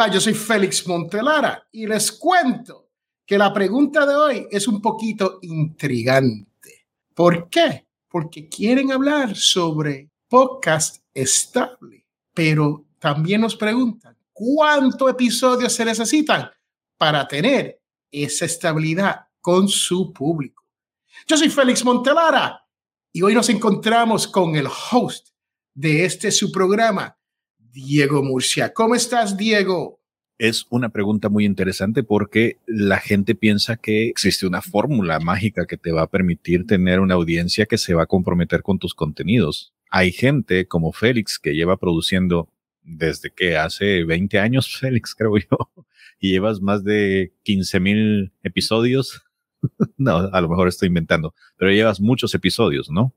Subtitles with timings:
[0.00, 2.90] Hola, yo soy Félix Montelara y les cuento
[3.26, 6.86] que la pregunta de hoy es un poquito intrigante.
[7.12, 7.88] ¿Por qué?
[8.06, 16.48] Porque quieren hablar sobre podcast estable, pero también nos preguntan cuántos episodios se necesitan
[16.96, 20.64] para tener esa estabilidad con su público.
[21.26, 22.64] Yo soy Félix Montelara
[23.12, 25.30] y hoy nos encontramos con el host
[25.74, 27.17] de este su programa,
[27.86, 28.72] Diego Murcia.
[28.72, 30.00] ¿Cómo estás, Diego?
[30.36, 35.76] Es una pregunta muy interesante porque la gente piensa que existe una fórmula mágica que
[35.76, 39.74] te va a permitir tener una audiencia que se va a comprometer con tus contenidos.
[39.90, 42.48] Hay gente como Félix que lleva produciendo
[42.82, 45.86] desde que hace 20 años, Félix, creo yo,
[46.18, 49.22] y llevas más de 15 mil episodios.
[49.96, 53.14] no, a lo mejor estoy inventando, pero llevas muchos episodios, ¿no?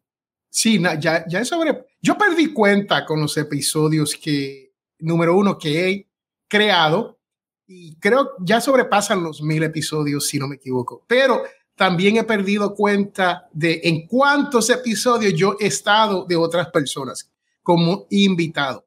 [0.54, 1.86] Sí, ya, ya es sobre.
[2.02, 6.08] Yo perdí cuenta con los episodios que, número uno, que he
[6.48, 7.18] creado
[7.66, 11.06] y creo ya sobrepasan los mil episodios, si no me equivoco.
[11.08, 17.32] Pero también he perdido cuenta de en cuántos episodios yo he estado de otras personas
[17.64, 18.86] como invitado.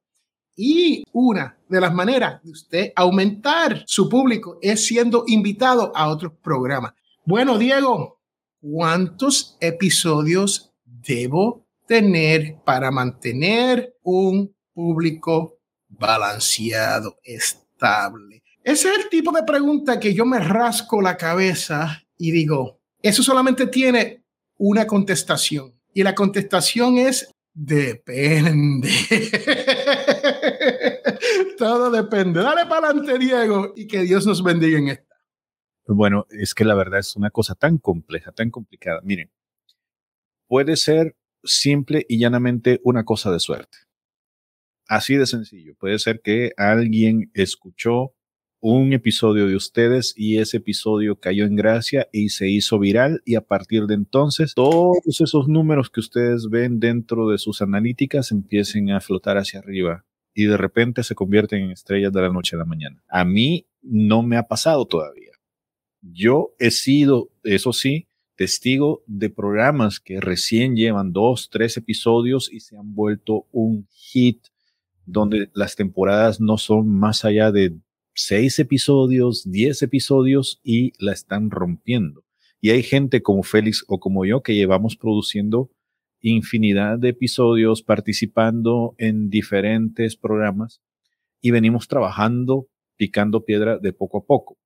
[0.54, 6.34] Y una de las maneras de usted aumentar su público es siendo invitado a otros
[6.42, 6.92] programas.
[7.24, 8.20] Bueno, Diego,
[8.60, 10.73] ¿cuántos episodios
[11.06, 18.42] debo tener para mantener un público balanceado, estable?
[18.62, 23.22] Ese es el tipo de pregunta que yo me rasco la cabeza y digo, eso
[23.22, 24.24] solamente tiene
[24.56, 25.74] una contestación.
[25.92, 28.88] Y la contestación es depende.
[31.58, 32.42] Todo depende.
[32.42, 35.14] Dale para adelante, Diego, y que Dios nos bendiga en esta.
[35.86, 39.00] Bueno, es que la verdad es una cosa tan compleja, tan complicada.
[39.02, 39.30] Miren,
[40.54, 43.76] puede ser simple y llanamente una cosa de suerte.
[44.86, 45.74] Así de sencillo.
[45.74, 48.14] Puede ser que alguien escuchó
[48.60, 53.34] un episodio de ustedes y ese episodio cayó en gracia y se hizo viral y
[53.34, 58.92] a partir de entonces todos esos números que ustedes ven dentro de sus analíticas empiecen
[58.92, 60.04] a flotar hacia arriba
[60.34, 63.02] y de repente se convierten en estrellas de la noche a la mañana.
[63.08, 65.32] A mí no me ha pasado todavía.
[66.00, 72.60] Yo he sido, eso sí, testigo de programas que recién llevan dos, tres episodios y
[72.60, 74.46] se han vuelto un hit
[75.06, 77.76] donde las temporadas no son más allá de
[78.14, 82.24] seis episodios, diez episodios y la están rompiendo.
[82.60, 85.70] Y hay gente como Félix o como yo que llevamos produciendo
[86.20, 90.80] infinidad de episodios, participando en diferentes programas
[91.42, 94.56] y venimos trabajando, picando piedra de poco a poco.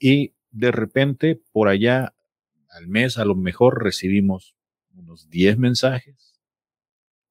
[0.00, 2.15] Y de repente, por allá,
[2.76, 4.54] al mes, a lo mejor recibimos
[4.94, 6.34] unos 10 mensajes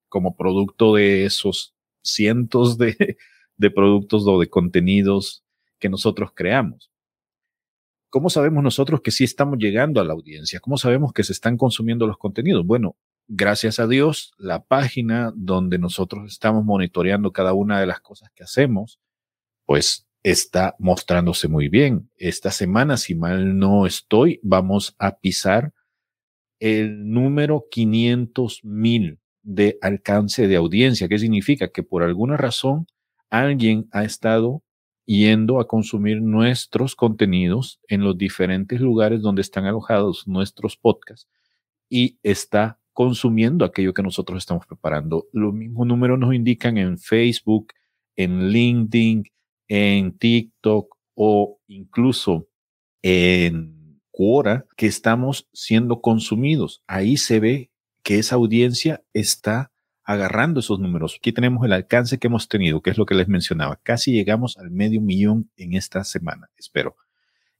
[0.10, 3.18] como producto de esos cientos de,
[3.58, 5.44] de productos o de contenidos
[5.80, 6.92] que nosotros creamos.
[8.10, 10.60] ¿Cómo sabemos nosotros que sí estamos llegando a la audiencia?
[10.60, 12.66] ¿Cómo sabemos que se están consumiendo los contenidos?
[12.66, 12.96] Bueno,
[13.28, 18.44] gracias a Dios, la página donde nosotros estamos monitoreando cada una de las cosas que
[18.44, 19.00] hacemos,
[19.66, 22.10] pues está mostrándose muy bien.
[22.18, 25.72] Esta semana, si mal no estoy, vamos a pisar
[26.60, 31.08] el número 500 mil de alcance de audiencia.
[31.08, 31.68] ¿Qué significa?
[31.68, 32.88] Que por alguna razón
[33.30, 34.64] alguien ha estado
[35.06, 41.30] yendo a consumir nuestros contenidos en los diferentes lugares donde están alojados nuestros podcasts
[41.88, 45.28] y está consumiendo aquello que nosotros estamos preparando.
[45.32, 47.74] Los mismos números nos indican en Facebook,
[48.16, 49.26] en LinkedIn,
[49.68, 52.48] en TikTok o incluso
[53.02, 56.84] en Quora que estamos siendo consumidos.
[56.88, 59.72] Ahí se ve que esa audiencia está
[60.04, 61.16] agarrando esos números.
[61.18, 63.80] Aquí tenemos el alcance que hemos tenido, que es lo que les mencionaba.
[63.84, 66.96] Casi llegamos al medio millón en esta semana, espero.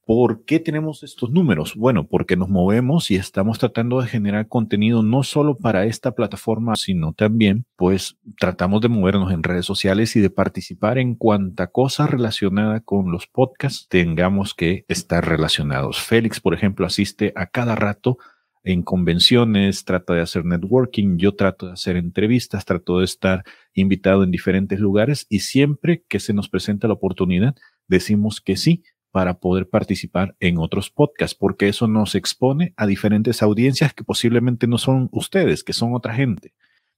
[0.06, 1.74] ¿Por qué tenemos estos números?
[1.74, 6.76] Bueno, porque nos movemos y estamos tratando de generar contenido no solo para esta plataforma,
[6.76, 12.06] sino también, pues, tratamos de movernos en redes sociales y de participar en cuanta cosa
[12.06, 16.00] relacionada con los podcasts tengamos que estar relacionados.
[16.00, 18.16] Félix, por ejemplo, asiste a cada rato
[18.62, 23.42] en convenciones, trata de hacer networking, yo trato de hacer entrevistas, trato de estar
[23.74, 27.56] invitado en diferentes lugares y siempre que se nos presenta la oportunidad,
[27.88, 33.42] decimos que sí para poder participar en otros podcasts, porque eso nos expone a diferentes
[33.42, 36.52] audiencias que posiblemente no son ustedes, que son otra gente.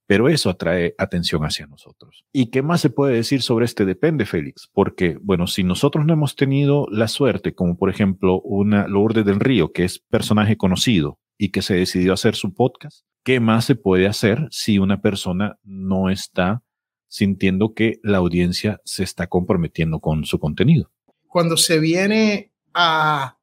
[0.05, 2.25] Pero eso atrae atención hacia nosotros.
[2.33, 4.67] ¿Y qué más se puede decir sobre este depende, Félix?
[4.73, 9.39] Porque, bueno, si nosotros no hemos tenido la suerte, como por ejemplo una Lourdes del
[9.39, 13.05] Río, que es personaje conocido, y que se decidió hacer su podcast.
[13.23, 16.63] ¿Qué más se puede hacer si una persona no está
[17.09, 20.91] sintiendo que la audiencia se está comprometiendo con su contenido.
[21.29, 23.37] Cuando se viene a,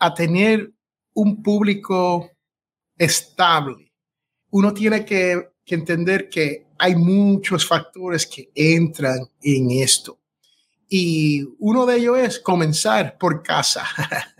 [0.00, 0.72] a tener
[1.14, 2.28] un público
[2.98, 3.92] estable,
[4.50, 10.18] uno tiene que, que entender que hay muchos factores que entran en esto.
[10.88, 13.86] Y uno de ellos es comenzar por casa.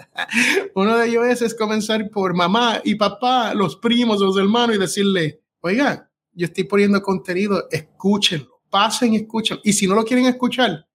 [0.74, 5.40] uno de ellos es, comenzar por mamá y papá, los primos, los hermanos y decirle,
[5.60, 9.62] oigan, yo estoy poniendo contenido, escúchenlo, pasen y escúchenlo.
[9.64, 10.86] Y si no lo quieren escuchar,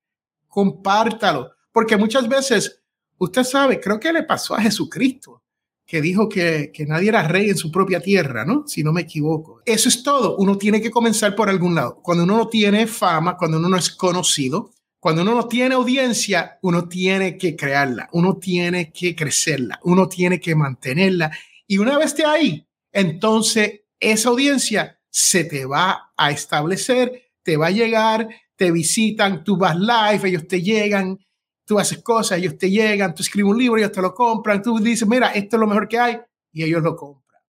[0.47, 1.51] compártalo.
[1.77, 2.81] Porque muchas veces,
[3.19, 5.43] usted sabe, creo que le pasó a Jesucristo,
[5.85, 8.63] que dijo que, que nadie era rey en su propia tierra, ¿no?
[8.65, 9.61] Si no me equivoco.
[9.63, 10.37] Eso es todo.
[10.37, 12.01] Uno tiene que comenzar por algún lado.
[12.01, 16.57] Cuando uno no tiene fama, cuando uno no es conocido, cuando uno no tiene audiencia,
[16.63, 21.29] uno tiene que crearla, uno tiene que crecerla, uno tiene que mantenerla.
[21.67, 27.67] Y una vez esté ahí, entonces esa audiencia se te va a establecer, te va
[27.67, 31.19] a llegar, te visitan, tú vas live, ellos te llegan,
[31.67, 34.79] tú haces cosas, ellos te llegan, tú escribes un libro, ellos te lo compran, tú
[34.79, 36.17] dices, mira, esto es lo mejor que hay,
[36.53, 37.41] y ellos lo compran.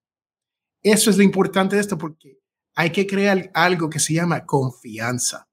[0.83, 2.37] Eso es lo importante de esto porque
[2.75, 5.47] hay que crear algo que se llama confianza.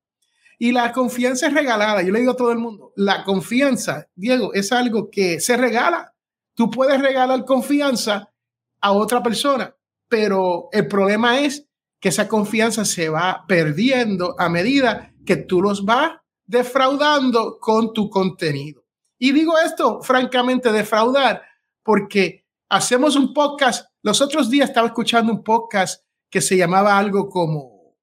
[0.58, 2.02] Y la confianza es regalada.
[2.02, 6.12] Yo le digo a todo el mundo, la confianza, Diego, es algo que se regala.
[6.54, 8.32] Tú puedes regalar confianza
[8.80, 9.76] a otra persona,
[10.08, 11.68] pero el problema es
[12.00, 18.08] que esa confianza se va perdiendo a medida que tú los vas defraudando con tu
[18.08, 18.84] contenido.
[19.18, 21.42] Y digo esto, francamente, defraudar,
[21.82, 23.90] porque hacemos un podcast.
[24.02, 27.96] Los otros días estaba escuchando un podcast que se llamaba algo como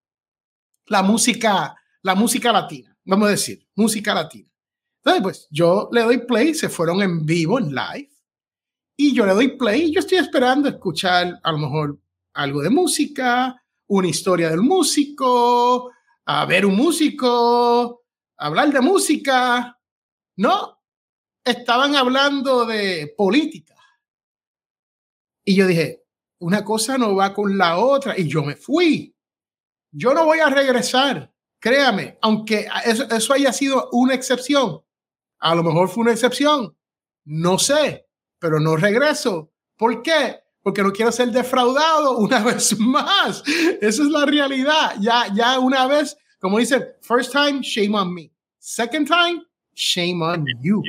[0.87, 4.49] la música la música latina, vamos a decir, música latina.
[4.97, 8.11] Entonces, pues yo le doy play, se fueron en vivo, en live,
[8.95, 11.99] y yo le doy play y yo estoy esperando escuchar a lo mejor
[12.33, 15.91] algo de música, una historia del músico,
[16.25, 18.02] a ver un músico,
[18.43, 19.79] hablar de música.
[20.35, 20.81] No,
[21.43, 23.75] estaban hablando de política.
[25.45, 26.03] Y yo dije,
[26.39, 29.15] una cosa no va con la otra y yo me fui.
[29.91, 31.31] Yo no voy a regresar.
[31.59, 34.81] Créame, aunque eso, haya sido una excepción,
[35.39, 36.75] a lo mejor fue una excepción,
[37.23, 38.05] no sé,
[38.39, 39.53] pero no regreso.
[39.77, 40.41] ¿Por qué?
[40.61, 43.43] Porque no quiero ser defraudado una vez más.
[43.79, 44.95] Esa es la realidad.
[44.99, 48.32] Ya, ya una vez, como dicen, first time, shame on me.
[48.65, 49.41] Second time,
[49.75, 50.81] shame on you.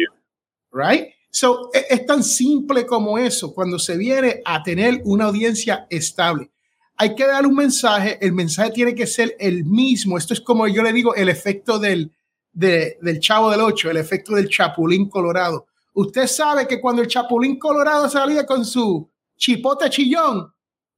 [0.72, 1.14] Right?
[1.30, 6.50] So, es, es tan simple como eso cuando se viene a tener una audiencia estable
[6.96, 10.16] hay que dar un mensaje, el mensaje tiene que ser el mismo.
[10.16, 12.12] Esto es como yo le digo, el efecto del,
[12.52, 15.66] del chavo del 8, el efecto del chapulín colorado.
[15.94, 20.52] Usted sabe que cuando el chapulín colorado salía con su chipote chillón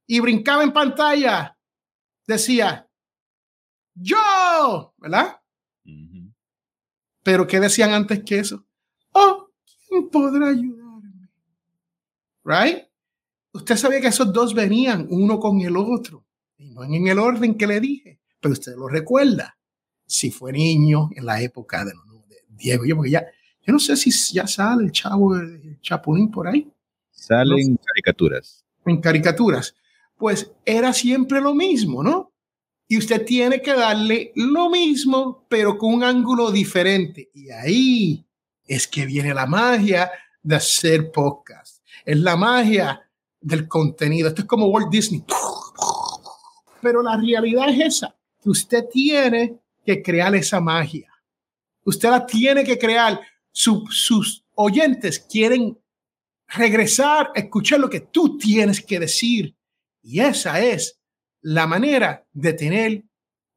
[0.05, 1.57] y brincaba en pantalla,
[2.25, 2.87] decía,
[3.95, 5.39] yo, ¿verdad?
[7.27, 8.65] Pero ¿qué decían antes que eso?
[9.11, 9.49] Oh,
[9.89, 11.27] ¿quién podrá ayudarme?
[12.45, 12.85] Right?
[13.51, 16.25] Usted sabía que esos dos venían uno con el otro,
[16.57, 19.57] y no en el orden que le dije, pero usted lo recuerda.
[20.05, 21.91] Si fue niño en la época de,
[22.47, 23.25] Diego, yo, porque ya,
[23.61, 26.71] yo no sé si ya sale el chavo, el chapulín por ahí.
[27.11, 28.63] Salen caricaturas.
[28.85, 29.75] En caricaturas.
[30.15, 32.26] Pues era siempre lo mismo, ¿no?
[32.87, 37.29] Y usted tiene que darle lo mismo, pero con un ángulo diferente.
[37.33, 38.25] Y ahí
[38.65, 40.09] es que viene la magia
[40.41, 41.83] de hacer podcast.
[42.05, 43.01] Es la magia
[43.41, 44.29] del contenido.
[44.29, 45.23] Esto es como Walt Disney.
[46.81, 51.11] Pero la realidad es esa, que usted tiene que crear esa magia.
[51.83, 53.19] Usted la tiene que crear.
[53.51, 55.77] sus oyentes quieren
[56.47, 59.55] regresar escuchar lo que tú tienes que decir.
[60.01, 60.97] Y esa es
[61.41, 63.03] la manera de tener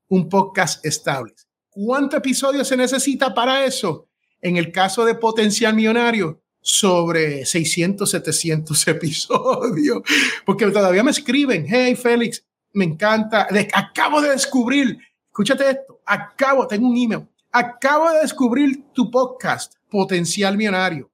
[0.08, 1.34] un podcast estable.
[1.68, 4.08] ¿Cuántos episodios se necesita para eso?
[4.40, 10.02] En el caso de Potencial Millonario, sobre 600, 700 episodios,
[10.44, 16.88] porque todavía me escriben, hey Félix, me encanta, acabo de descubrir, escúchate esto, acabo, tengo
[16.88, 21.10] un email, acabo de descubrir tu podcast, Potencial Millonario,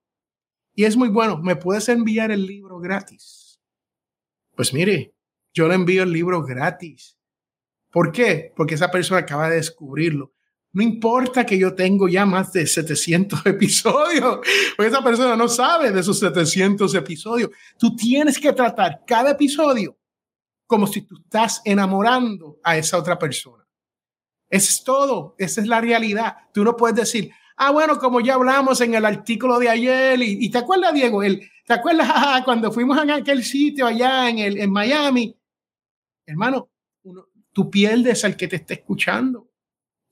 [0.75, 3.58] y es muy bueno, ¿me puedes enviar el libro gratis?
[4.54, 5.15] Pues mire,
[5.56, 7.16] yo le envío el libro gratis.
[7.90, 8.52] ¿Por qué?
[8.54, 10.34] Porque esa persona acaba de descubrirlo.
[10.70, 14.40] No importa que yo tengo ya más de 700 episodios,
[14.76, 17.50] porque esa persona no sabe de esos 700 episodios.
[17.78, 19.96] Tú tienes que tratar cada episodio
[20.66, 23.66] como si tú estás enamorando a esa otra persona.
[24.50, 26.36] Eso es todo, esa es la realidad.
[26.52, 30.50] Tú no puedes decir, ah, bueno, como ya hablamos en el artículo de ayer, y,
[30.50, 32.08] te acuerdas, Diego, el, ¿te acuerdas
[32.44, 35.34] cuando fuimos a aquel sitio allá en, el, en Miami?
[36.26, 36.68] Hermano,
[37.52, 39.50] tú pierdes al que te está escuchando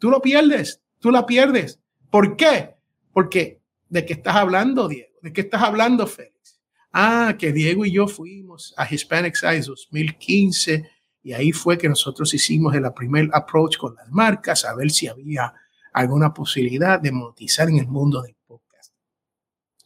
[0.05, 1.81] tú lo pierdes, tú la pierdes.
[2.11, 2.75] ¿Por qué?
[3.11, 6.61] Porque de qué estás hablando, Diego, de qué estás hablando, Félix.
[6.93, 10.91] Ah, que Diego y yo fuimos a Hispanic Size 2015
[11.23, 15.07] y ahí fue que nosotros hicimos el primer approach con las marcas a ver si
[15.07, 15.55] había
[15.95, 18.93] alguna posibilidad de monetizar en el mundo del podcast.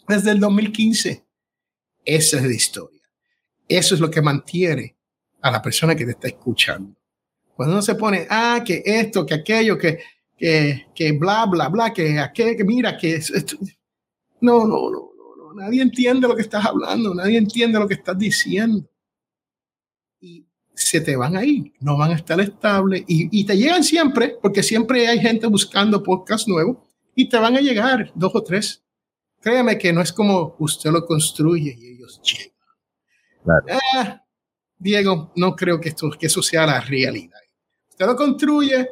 [0.08, 1.24] Desde el 2015,
[2.04, 3.02] esa es la historia.
[3.68, 4.97] Eso es lo que mantiene
[5.40, 6.94] a la persona que te está escuchando.
[7.54, 9.98] Cuando uno se pone, ah, que esto, que aquello, que,
[10.36, 13.56] que, que bla, bla, bla, que aquello, que mira, que esto.
[14.40, 18.16] No, no, no, no, nadie entiende lo que estás hablando, nadie entiende lo que estás
[18.16, 18.88] diciendo.
[20.20, 24.36] Y se te van ahí, no van a estar estables y, y, te llegan siempre,
[24.40, 28.84] porque siempre hay gente buscando podcast nuevo y te van a llegar dos o tres.
[29.40, 32.54] Créame que no es como usted lo construye y ellos llegan.
[33.94, 34.22] Ah,
[34.78, 37.40] Diego, no creo que, esto, que eso sea la realidad.
[37.90, 38.88] Usted lo construye,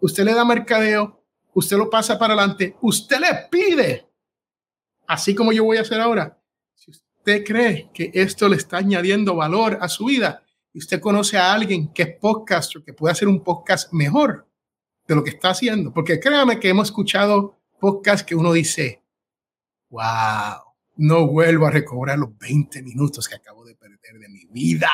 [0.00, 4.08] usted le da mercadeo, usted lo pasa para adelante, usted le pide,
[5.06, 6.38] así como yo voy a hacer ahora.
[6.74, 10.42] Si usted cree que esto le está añadiendo valor a su vida,
[10.72, 14.46] y usted conoce a alguien que es podcaster, que puede hacer un podcast mejor
[15.06, 15.92] de lo que está haciendo.
[15.92, 19.02] Porque créame que hemos escuchado podcasts que uno dice,
[19.88, 20.62] wow,
[20.96, 23.74] no vuelvo a recobrar los 20 minutos que acabo de
[24.16, 24.88] de mi vida.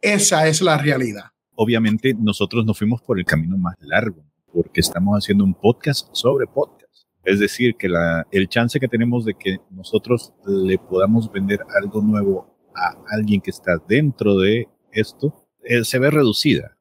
[0.00, 1.26] Esa es la realidad.
[1.54, 6.46] Obviamente nosotros nos fuimos por el camino más largo, porque estamos haciendo un podcast sobre
[6.46, 7.06] podcast.
[7.24, 12.00] Es decir, que la, el chance que tenemos de que nosotros le podamos vender algo
[12.00, 16.78] nuevo a alguien que está dentro de esto eh, se ve reducida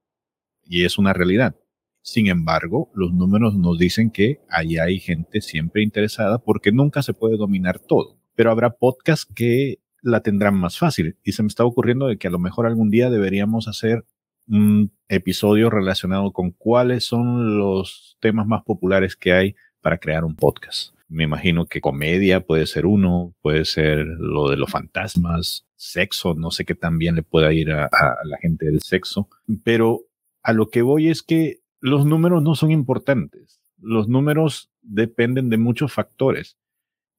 [0.63, 1.55] y es una realidad.
[2.01, 7.13] Sin embargo, los números nos dicen que ahí hay gente siempre interesada porque nunca se
[7.13, 8.17] puede dominar todo.
[8.35, 11.17] Pero habrá podcasts que la tendrán más fácil.
[11.23, 14.05] Y se me está ocurriendo de que a lo mejor algún día deberíamos hacer
[14.47, 20.35] un episodio relacionado con cuáles son los temas más populares que hay para crear un
[20.35, 20.93] podcast.
[21.09, 26.51] Me imagino que comedia puede ser uno, puede ser lo de los fantasmas, sexo, no
[26.51, 29.29] sé qué tan bien le pueda ir a, a la gente del sexo,
[29.63, 30.01] pero
[30.41, 33.61] a lo que voy es que los números no son importantes.
[33.77, 36.57] Los números dependen de muchos factores.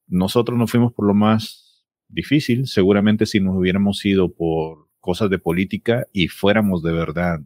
[0.07, 1.68] Nosotros nos fuimos por lo más
[2.09, 2.67] difícil.
[2.67, 7.41] Seguramente si nos hubiéramos ido por cosas de política y fuéramos de verdad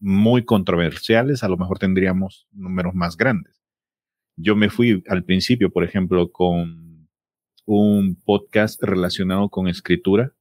[0.00, 3.62] muy controversiales, a lo mejor tendríamos números más grandes.
[4.36, 7.08] Yo me fui al principio, por ejemplo, con
[7.66, 10.34] un podcast relacionado con escritura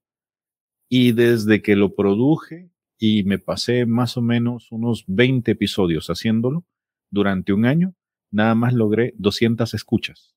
[0.87, 6.65] y desde que lo produje y me pasé más o menos unos 20 episodios haciéndolo
[7.11, 7.93] durante un año,
[8.31, 10.35] nada más logré 200 escuchas.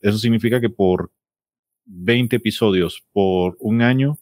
[0.00, 1.12] Eso significa que por
[1.84, 4.18] 20 episodios por un año,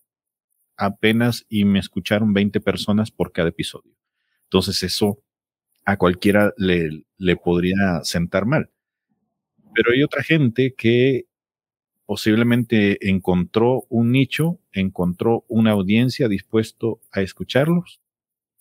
[0.77, 3.95] apenas y me escucharon 20 personas por cada episodio.
[4.45, 5.23] Entonces eso
[5.85, 8.71] a cualquiera le, le podría sentar mal.
[9.75, 11.27] Pero hay otra gente que
[12.07, 18.01] posiblemente encontró un nicho, encontró una audiencia dispuesto a escucharlos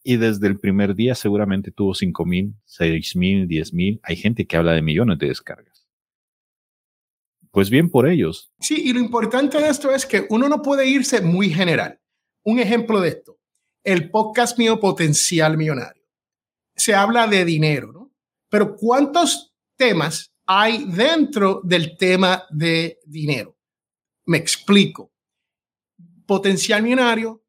[0.03, 3.99] y desde el primer día seguramente tuvo cinco mil, seis mil, diez mil.
[4.03, 5.68] Hay gente que habla de millones de descargas.
[7.51, 8.51] Pues bien por ellos.
[8.59, 11.99] Sí, y lo importante de esto es que uno no puede irse muy general.
[12.43, 13.39] Un ejemplo de esto,
[13.83, 16.03] el podcast mío Potencial Millonario.
[16.75, 18.13] Se habla de dinero, ¿no?
[18.49, 23.55] Pero ¿cuántos temas hay dentro del tema de dinero.
[24.25, 25.13] Me explico.
[26.25, 27.43] Potencial millonario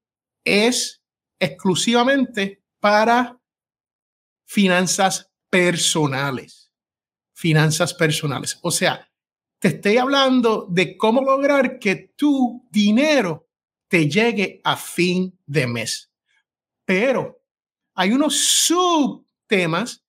[0.45, 1.03] es
[1.39, 3.41] exclusivamente para
[4.47, 6.71] finanzas personales.
[7.35, 8.59] Finanzas personales.
[8.63, 9.10] O sea,
[9.61, 13.47] te estoy hablando de cómo lograr que tu dinero
[13.89, 16.11] te llegue a fin de mes.
[16.87, 17.43] Pero
[17.95, 20.03] hay unos subtemas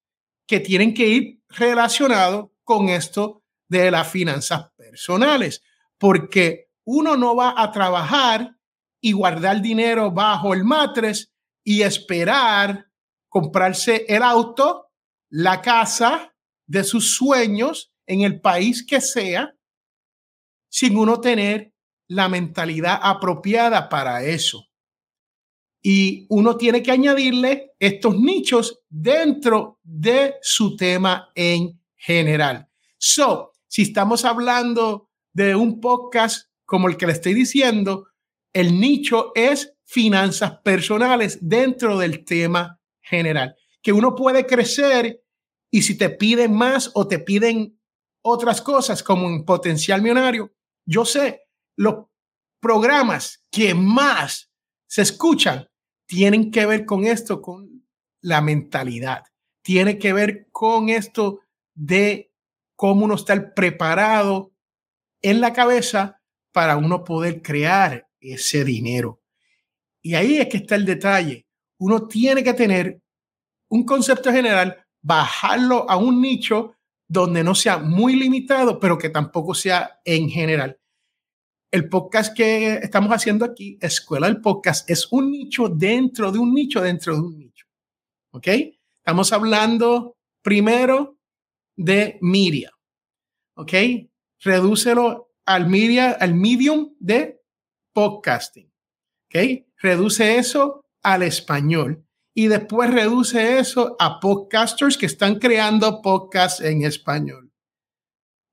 [0.48, 5.62] que tienen que ir relacionados con esto de las finanzas personales,
[5.98, 8.56] porque uno no va a trabajar
[9.02, 12.88] y guardar dinero bajo el matres y esperar
[13.28, 14.92] comprarse el auto,
[15.30, 16.34] la casa
[16.66, 19.56] de sus sueños en el país que sea,
[20.70, 21.74] sin uno tener
[22.08, 24.68] la mentalidad apropiada para eso.
[25.82, 32.68] Y uno tiene que añadirle estos nichos dentro de su tema en general.
[32.98, 38.08] So, si estamos hablando de un podcast como el que le estoy diciendo,
[38.54, 45.24] el nicho es finanzas personales dentro del tema general, que uno puede crecer
[45.70, 47.81] y si te piden más o te piden
[48.22, 50.54] otras cosas como un potencial millonario,
[50.86, 51.44] yo sé,
[51.76, 52.06] los
[52.60, 54.52] programas que más
[54.88, 55.70] se escuchan
[56.06, 57.86] tienen que ver con esto, con
[58.22, 59.24] la mentalidad
[59.62, 61.42] tiene que ver con esto
[61.74, 62.34] de
[62.76, 64.54] cómo uno está preparado
[65.22, 69.22] en la cabeza para uno poder crear ese dinero.
[70.02, 71.46] Y ahí es que está el detalle.
[71.78, 73.02] Uno tiene que tener
[73.70, 76.76] un concepto general, bajarlo a un nicho
[77.12, 80.80] donde no sea muy limitado, pero que tampoco sea en general.
[81.70, 86.54] El podcast que estamos haciendo aquí, Escuela del Podcast, es un nicho dentro de un
[86.54, 87.66] nicho dentro de un nicho.
[88.32, 88.48] ¿Ok?
[88.48, 91.18] Estamos hablando primero
[91.76, 92.72] de media.
[93.58, 93.74] ¿Ok?
[94.40, 97.42] Redúcelo al media, al medium de
[97.92, 98.72] podcasting.
[99.26, 99.66] ¿Ok?
[99.82, 106.84] Reduce eso al español y después reduce eso a podcasters que están creando podcasts en
[106.84, 107.52] español.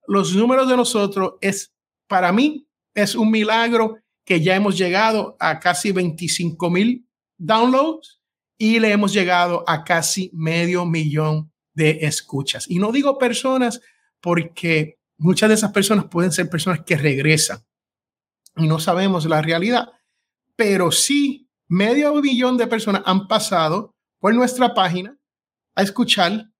[0.06, 1.74] Los números de nosotros es,
[2.06, 8.20] para mí, es un milagro que ya hemos llegado a casi 25 mil downloads
[8.58, 12.68] y le hemos llegado a casi medio millón de escuchas.
[12.68, 13.80] Y no digo personas
[14.20, 17.64] porque muchas de esas personas pueden ser personas que regresan
[18.56, 19.88] y no sabemos la realidad,
[20.56, 25.18] pero sí medio millón de personas han pasado por nuestra página
[25.74, 26.50] a escuchar,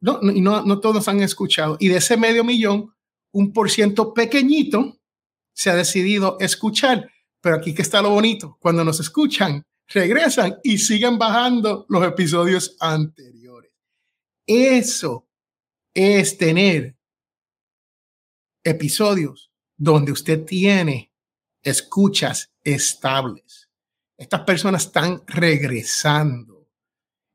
[0.00, 2.94] no, y no, no todos han escuchado, y de ese medio millón,
[3.32, 4.98] un por ciento pequeñito
[5.54, 7.10] se ha decidido escuchar.
[7.40, 12.76] Pero aquí que está lo bonito, cuando nos escuchan, regresan y siguen bajando los episodios
[12.80, 13.72] anteriores.
[14.46, 15.28] Eso
[15.94, 16.96] es tener
[18.64, 21.12] episodios donde usted tiene
[21.62, 23.65] escuchas estables.
[24.16, 26.66] Estas personas están regresando,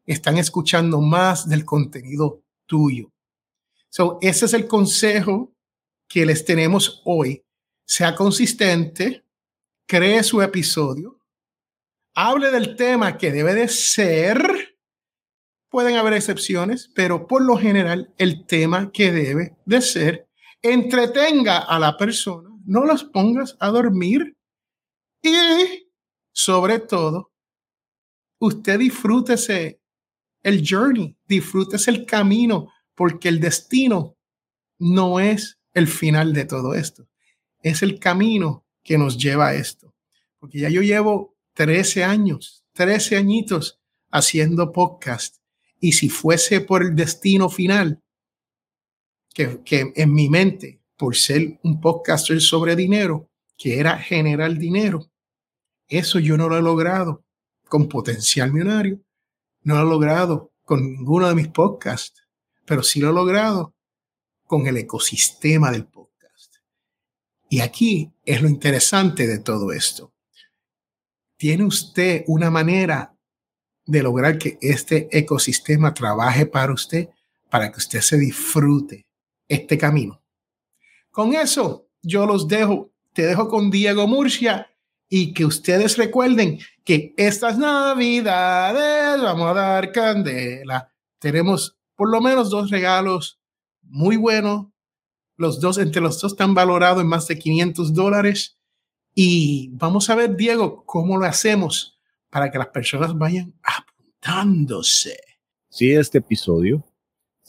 [0.06, 3.12] están escuchando más del contenido tuyo.
[3.90, 5.54] So, ese es el consejo
[6.08, 7.44] que les tenemos hoy.
[7.86, 9.26] Sea consistente,
[9.86, 11.20] cree su episodio,
[12.16, 14.78] hable del tema que debe de ser.
[15.70, 20.28] Pueden haber excepciones, pero por lo general el tema que debe de ser
[20.62, 24.38] entretenga a la persona, no los pongas a dormir
[25.22, 25.91] y
[26.44, 27.32] sobre todo,
[28.40, 29.80] usted disfrútese
[30.42, 34.18] el journey, disfrútese el camino, porque el destino
[34.80, 37.08] no es el final de todo esto,
[37.62, 39.94] es el camino que nos lleva a esto.
[40.40, 45.38] Porque ya yo llevo 13 años, 13 añitos haciendo podcast.
[45.80, 48.02] Y si fuese por el destino final,
[49.32, 55.11] que, que en mi mente, por ser un podcaster sobre dinero, que era generar dinero,
[55.92, 57.26] eso yo no lo he logrado
[57.68, 59.02] con potencial millonario,
[59.64, 62.26] no lo he logrado con ninguno de mis podcasts,
[62.66, 63.76] pero sí lo he logrado
[64.46, 66.56] con el ecosistema del podcast.
[67.50, 70.14] Y aquí es lo interesante de todo esto.
[71.36, 73.14] ¿Tiene usted una manera
[73.86, 77.10] de lograr que este ecosistema trabaje para usted,
[77.50, 79.06] para que usted se disfrute
[79.50, 80.24] este camino?
[81.10, 84.71] Con eso, yo los dejo, te dejo con Diego Murcia
[85.14, 90.90] y que ustedes recuerden que estas navidades vamos a dar candela.
[91.20, 93.38] Tenemos por lo menos dos regalos
[93.82, 94.68] muy buenos.
[95.36, 98.58] Los dos, entre los dos, están valorados en más de 500 dólares.
[99.14, 105.20] Y vamos a ver, Diego, cómo lo hacemos para que las personas vayan apuntándose.
[105.68, 106.86] Si este episodio,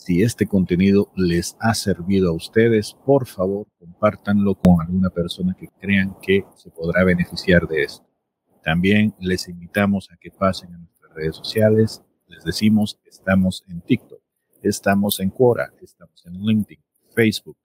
[0.04, 5.68] si este contenido les ha servido a ustedes, por favor, compártanlo con alguna persona que
[5.80, 8.04] crean que se podrá beneficiar de esto.
[8.64, 12.02] También les invitamos a que pasen a nuestras redes sociales.
[12.26, 14.20] Les decimos, estamos en TikTok,
[14.62, 16.80] estamos en Quora, estamos en LinkedIn,
[17.14, 17.58] Facebook,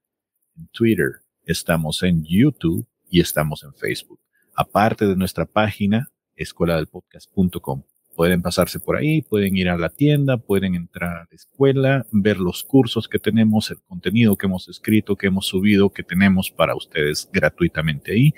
[0.58, 4.20] en Twitter, estamos en YouTube y estamos en Facebook.
[4.56, 7.84] Aparte de nuestra página, escueladelpodcast.com.
[8.18, 12.40] Pueden pasarse por ahí, pueden ir a la tienda, pueden entrar a la escuela, ver
[12.40, 16.76] los cursos que tenemos, el contenido que hemos escrito, que hemos subido, que tenemos para
[16.76, 18.34] ustedes gratuitamente ahí.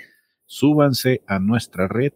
[0.45, 2.11] Súbanse a nuestra red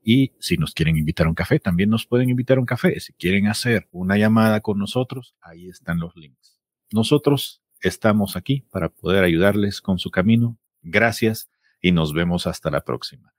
[0.00, 3.00] y si nos quieren invitar a un café, también nos pueden invitar a un café.
[3.00, 6.60] Si quieren hacer una llamada con nosotros, ahí están los links.
[6.92, 10.56] Nosotros estamos aquí para poder ayudarles con su camino.
[10.82, 11.50] Gracias
[11.82, 13.34] y nos vemos hasta la próxima.